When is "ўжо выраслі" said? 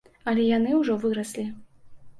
0.79-1.47